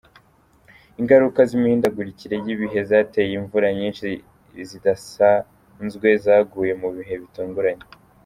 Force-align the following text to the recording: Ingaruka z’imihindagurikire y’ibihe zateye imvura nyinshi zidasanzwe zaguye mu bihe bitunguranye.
Ingaruka 0.99 1.39
z’imihindagurikire 1.49 2.35
y’ibihe 2.45 2.79
zateye 2.89 3.33
imvura 3.39 3.67
nyinshi 3.79 4.05
zidasanzwe 4.69 6.07
zaguye 6.23 6.73
mu 6.81 6.89
bihe 6.95 7.13
bitunguranye. 7.23 7.85